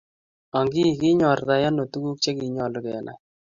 [0.57, 3.19] Ang ii, kinyortai ano tukuk chekinyolu kenai